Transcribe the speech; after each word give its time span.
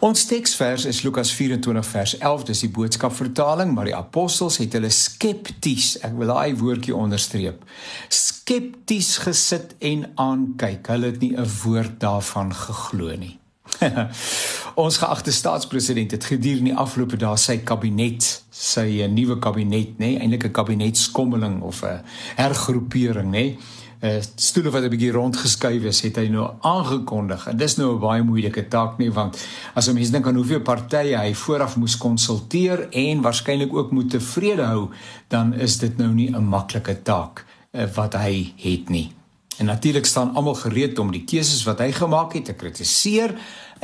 Ons 0.00 0.22
teksvers 0.24 0.86
is 0.88 1.02
Lukas 1.04 1.28
24 1.36 1.84
vers 1.84 2.12
11, 2.16 2.44
dis 2.48 2.62
die 2.64 2.70
boodskap 2.72 3.12
vertaling, 3.12 3.74
maar 3.76 3.84
die 3.84 3.96
apostels 3.96 4.56
het 4.62 4.72
hulle 4.72 4.88
skepties, 4.96 5.98
ek 6.00 6.14
wil 6.16 6.32
daai 6.32 6.56
woordjie 6.56 6.94
onderstreep, 6.96 7.66
skepties 8.08 9.18
gesit 9.26 9.74
en 9.84 10.06
aankyk. 10.16 10.88
Hulle 10.88 11.12
het 11.12 11.20
nie 11.20 11.36
'n 11.36 11.44
woord 11.44 12.00
daarvan 12.00 12.48
geglo 12.48 13.12
nie. 13.12 13.36
Ons 14.74 14.98
geagte 14.98 15.32
staatspresident 15.32 16.10
het 16.10 16.24
gedurende 16.24 16.70
die 16.70 16.78
afgelope 16.78 17.16
dae 17.16 17.36
sy 17.36 17.58
kabinet, 17.66 18.26
sy 18.50 19.06
nuwe 19.10 19.38
kabinet, 19.42 19.98
nê, 19.98 20.18
eintlik 20.20 20.44
'n 20.44 20.52
kabinetskommeling 20.52 21.62
of 21.62 21.82
'n 21.82 22.02
hergroepering, 22.36 23.30
nê, 23.30 23.56
uh, 24.02 24.20
stoele 24.36 24.70
wat 24.70 24.82
'n 24.82 24.88
bietjie 24.88 25.12
rondgeskuif 25.12 25.82
is, 25.82 26.00
het 26.00 26.16
hy 26.16 26.28
nou 26.28 26.50
aangekondig. 26.60 27.46
En 27.48 27.56
dis 27.56 27.76
nou 27.76 27.94
'n 27.94 28.00
baie 28.00 28.22
moeilike 28.22 28.68
taak 28.68 28.98
nie 28.98 29.10
want 29.10 29.46
as 29.74 29.88
'n 29.88 29.94
mens 29.94 30.10
dink 30.10 30.26
aan 30.26 30.36
hoeveel 30.36 30.60
partye 30.60 31.16
hy 31.16 31.34
vooraf 31.34 31.76
moes 31.76 31.96
konsulteer 31.96 32.88
en 32.90 33.20
waarskynlik 33.20 33.74
ook 33.74 33.90
moet 33.90 34.10
tevrede 34.10 34.62
hou, 34.62 34.88
dan 35.28 35.54
is 35.54 35.78
dit 35.78 35.96
nou 35.98 36.12
nie 36.12 36.30
'n 36.30 36.44
maklike 36.44 37.02
taak 37.02 37.44
uh, 37.72 37.86
wat 37.94 38.14
hy 38.14 38.52
het 38.56 38.88
nie. 38.88 39.19
En 39.60 39.66
natuurlik 39.66 40.06
staan 40.06 40.34
almal 40.34 40.54
gereed 40.54 40.98
om 40.98 41.10
die 41.12 41.24
keuses 41.24 41.64
wat 41.68 41.82
hy 41.84 41.90
gemaak 41.92 42.32
het 42.32 42.46
te 42.48 42.56
kritiseer 42.56 43.34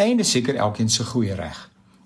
en 0.01 0.25
seker 0.25 0.57
elkeen 0.57 0.89
se 0.89 1.05
goeie 1.05 1.35
reg. 1.37 1.59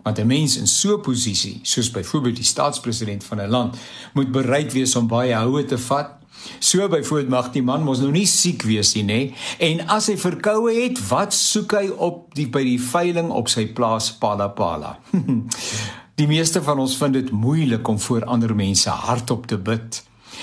Want 0.03 0.19
'n 0.19 0.27
mens 0.27 0.57
in 0.57 0.67
so 0.67 0.97
'n 0.97 1.01
posisie, 1.01 1.61
soos 1.63 1.91
byvoorbeeld 1.91 2.37
die 2.37 2.45
staatspresident 2.45 3.25
van 3.25 3.41
'n 3.41 3.49
land, 3.49 3.77
moet 4.13 4.33
bereid 4.33 4.73
wees 4.73 4.97
om 4.97 5.07
baie 5.07 5.35
houe 5.35 5.65
te 5.65 5.79
vat 5.79 6.19
So 6.59 6.89
byvoorbeeld 6.89 7.29
mag 7.29 7.51
die 7.53 7.63
man 7.63 7.83
mos 7.83 7.99
nou 7.99 8.11
nie 8.11 8.27
siek 8.27 8.63
wees 8.63 8.95
nie, 8.95 9.05
nê? 9.05 9.21
En 9.59 9.87
as 9.93 10.07
hy 10.07 10.17
verkoue 10.17 10.73
het, 10.83 11.01
wat 11.09 11.35
soek 11.35 11.73
hy 11.73 11.89
op 11.89 12.35
die 12.35 12.49
by 12.49 12.63
die 12.65 12.81
veiling 12.81 13.31
op 13.31 13.49
sy 13.49 13.67
plaas 13.77 14.11
Palapala? 14.13 14.99
die 16.21 16.27
meeste 16.27 16.63
van 16.63 16.79
ons 16.79 16.97
vind 16.97 17.13
dit 17.13 17.31
moeilik 17.31 17.89
om 17.89 17.99
voor 17.99 18.25
ander 18.25 18.55
mense 18.57 18.91
hardop 18.91 19.47
te 19.47 19.59
bid. 19.59 20.03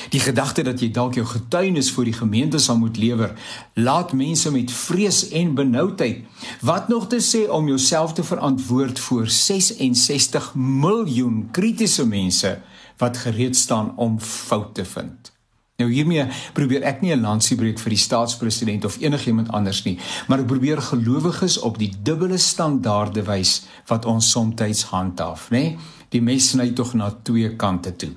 Die 0.09 0.19
gedagte 0.19 0.63
dat 0.63 0.81
jy 0.81 0.91
dalk 0.91 1.15
jou 1.15 1.25
getuienis 1.25 1.91
vir 1.91 2.09
die 2.09 2.17
gemeente 2.17 2.59
sal 2.59 2.77
moet 2.77 2.97
lewer, 2.97 3.33
laat 3.73 4.13
mense 4.13 4.51
met 4.51 4.71
vrees 4.71 5.29
en 5.29 5.55
benoudheid. 5.55 6.23
Wat 6.61 6.87
nog 6.87 7.07
te 7.11 7.21
sê 7.23 7.47
om 7.49 7.67
jouself 7.67 8.13
te 8.13 8.23
verantwoord 8.23 8.99
voor 8.99 9.27
66 9.27 10.53
miljoen 10.55 11.47
kritiese 11.51 12.05
mense 12.05 12.57
wat 12.97 13.17
gereed 13.17 13.55
staan 13.55 13.93
om 13.97 14.19
foute 14.19 14.81
te 14.81 14.85
vind. 14.85 15.31
Nou 15.77 15.91
hiermee 15.93 16.23
probeer 16.57 16.81
ek 16.89 17.01
nie 17.01 17.13
'n 17.13 17.21
lansie 17.21 17.55
breek 17.57 17.79
vir 17.79 17.93
die 17.93 18.01
staatspresident 18.01 18.85
of 18.85 18.97
enigiemand 18.97 19.51
anders 19.53 19.83
nie, 19.85 19.99
maar 20.27 20.39
ek 20.39 20.47
probeer 20.47 20.81
gelowiges 20.81 21.59
op 21.59 21.77
die 21.77 21.93
dubbele 22.03 22.37
standaarde 22.37 23.23
wys 23.23 23.67
wat 23.87 24.05
ons 24.05 24.31
soms 24.31 24.83
handhaaf, 24.83 25.49
nê? 25.51 25.77
Die 26.09 26.21
mes 26.21 26.49
sny 26.49 26.71
tog 26.73 26.93
na 26.93 27.11
twee 27.23 27.55
kante 27.55 27.95
toe. 27.95 28.15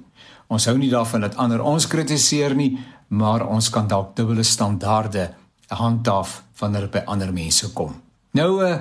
Ons 0.51 0.67
hou 0.67 0.77
nie 0.79 0.91
daarvan 0.91 1.21
dat 1.21 1.37
ander 1.39 1.63
ons 1.63 1.87
kritiseer 1.87 2.55
nie, 2.59 2.73
maar 3.09 3.47
ons 3.47 3.71
kan 3.71 3.87
dalk 3.91 4.17
dubbele 4.19 4.43
standaarde 4.43 5.31
handhaaf 5.69 6.43
wanneer 6.59 6.89
dit 6.89 6.99
by 6.99 7.05
ander 7.07 7.33
mense 7.33 7.73
kom. 7.73 7.95
Nou 8.35 8.51
uh 8.65 8.77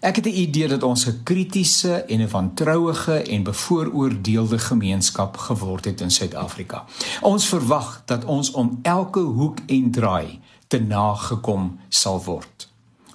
Ek 0.00 0.16
het 0.16 0.26
'n 0.26 0.40
idee 0.46 0.68
dat 0.68 0.82
ons 0.82 1.06
'n 1.06 1.20
kritiese 1.22 1.94
en 2.06 2.20
'n 2.20 2.30
wantrouige 2.30 3.22
en 3.22 3.42
bevooroordeelde 3.42 4.58
gemeenskap 4.58 5.36
geword 5.36 5.84
het 5.84 6.00
in 6.00 6.10
Suid-Afrika. 6.10 6.84
Ons 7.20 7.46
verwag 7.46 8.02
dat 8.04 8.24
ons 8.24 8.50
om 8.50 8.78
elke 8.82 9.20
hoek 9.20 9.58
en 9.66 9.90
draai 9.90 10.40
te 10.66 10.78
nagekom 10.78 11.78
sal 11.88 12.22
word. 12.24 12.67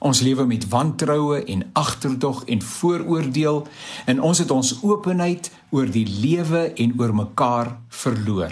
Ons 0.03 0.19
lewe 0.19 0.43
met 0.45 0.65
wantroue 0.67 1.43
en 1.43 1.61
agterdog 1.79 2.43
en 2.51 2.61
vooroordeel 2.61 3.61
en 4.05 4.21
ons 4.21 4.37
het 4.37 4.51
ons 4.51 4.73
openheid 4.81 5.47
oor 5.71 5.87
die 5.87 6.03
lewe 6.07 6.65
en 6.75 6.93
oor 6.99 7.13
mekaar 7.15 7.71
verloor. 7.87 8.51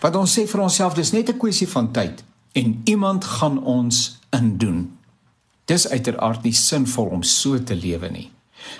Wat 0.00 0.16
ons 0.16 0.38
sê 0.38 0.46
vir 0.48 0.62
onsself 0.64 0.96
dis 0.96 1.12
net 1.12 1.28
'n 1.28 1.36
kwessie 1.36 1.68
van 1.68 1.92
tyd 1.92 2.24
en 2.52 2.80
iemand 2.84 3.24
gaan 3.24 3.60
ons 3.64 4.18
indoen. 4.32 4.96
Dis 5.64 5.88
uiteraard 5.88 6.42
nie 6.42 6.52
sinvol 6.56 7.06
om 7.06 7.22
so 7.22 7.62
te 7.62 7.74
lewe 7.74 8.08
nie. 8.10 8.30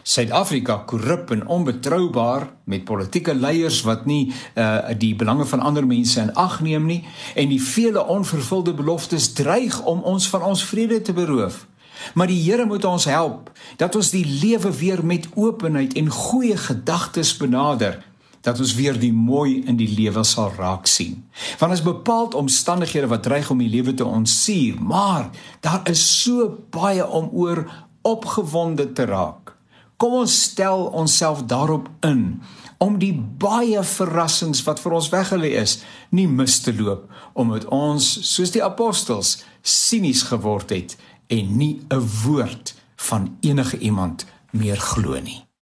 Suid-Afrika 0.03 0.77
korrup 0.77 1.31
en 1.31 1.47
onbetroubaar 1.47 2.49
met 2.65 2.85
politieke 2.85 3.35
leiers 3.35 3.83
wat 3.83 4.07
nie 4.07 4.33
uh 4.55 4.97
die 4.99 5.15
belange 5.15 5.45
van 5.47 5.61
ander 5.61 5.87
mense 5.87 6.21
in 6.21 6.35
ag 6.35 6.61
neem 6.61 6.87
nie 6.87 7.05
en 7.35 7.49
die 7.49 7.63
vele 7.63 8.07
onvervulde 8.07 8.75
beloftes 8.75 9.33
dreig 9.33 9.83
om 9.85 10.01
ons 10.03 10.29
van 10.29 10.43
ons 10.43 10.65
vrede 10.65 11.03
te 11.03 11.13
beroof. 11.13 11.67
Maar 12.15 12.27
die 12.31 12.43
Here 12.43 12.67
moet 12.67 12.85
ons 12.85 13.05
help 13.05 13.51
dat 13.77 13.97
ons 13.97 14.11
die 14.11 14.27
lewe 14.27 14.73
weer 14.73 15.05
met 15.05 15.29
openheid 15.35 15.97
en 15.99 16.11
goeie 16.11 16.57
gedagtes 16.57 17.37
benader 17.37 17.99
dat 18.41 18.61
ons 18.63 18.75
weer 18.79 18.97
die 18.99 19.13
mooi 19.13 19.63
in 19.67 19.77
die 19.77 19.91
lewe 19.91 20.23
sal 20.25 20.53
raak 20.57 20.87
sien. 20.87 21.25
Want 21.59 21.75
as 21.75 21.83
bepaald 21.83 22.37
omstandighede 22.39 23.11
wat 23.11 23.27
dreig 23.27 23.51
om 23.51 23.59
die 23.59 23.71
lewe 23.71 23.95
te 23.95 24.07
onsuur, 24.07 24.79
maar 24.81 25.31
daar 25.61 25.83
is 25.91 26.23
so 26.23 26.49
baie 26.71 27.07
om 27.07 27.29
oor 27.33 27.67
opgewonde 28.07 28.93
te 28.93 29.05
raak. 29.05 29.55
Kom 29.99 30.15
ons 30.21 30.43
stel 30.43 30.87
onsself 30.95 31.43
daarop 31.51 31.89
in 32.07 32.41
om 32.79 33.01
die 33.03 33.15
baie 33.43 33.83
verrassings 33.83 34.63
wat 34.63 34.79
vir 34.79 34.95
ons 34.95 35.11
weggelê 35.11 35.57
is, 35.59 35.81
nie 36.15 36.29
mis 36.31 36.61
te 36.63 36.75
loop 36.75 37.09
omdat 37.39 37.67
ons 37.75 38.07
soos 38.27 38.55
die 38.55 38.63
apostels 38.63 39.41
sinies 39.63 40.23
geword 40.31 40.71
het 40.75 40.95
en 41.29 41.57
nie 41.57 41.81
'n 41.89 42.03
woord 42.25 42.75
van 42.97 43.37
enige 43.41 43.79
iemand 43.79 44.27
meer 44.51 44.77
glo 44.77 45.21
nie. 45.21 45.48